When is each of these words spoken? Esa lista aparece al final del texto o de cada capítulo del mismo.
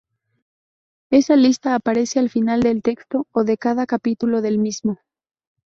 Esa 1.11 1.35
lista 1.35 1.75
aparece 1.75 2.17
al 2.17 2.31
final 2.31 2.61
del 2.63 2.81
texto 2.81 3.27
o 3.33 3.43
de 3.43 3.59
cada 3.59 3.85
capítulo 3.85 4.41
del 4.41 4.57
mismo. 4.57 4.97